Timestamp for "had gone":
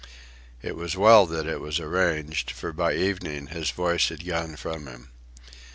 4.09-4.55